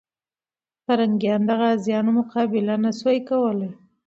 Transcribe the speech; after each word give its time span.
پرنګیان 0.85 1.41
د 1.47 1.51
غازيانو 1.61 2.11
مقابله 2.19 2.75
نه 2.83 2.91
سوه 2.99 3.13
کولای. 3.29 3.71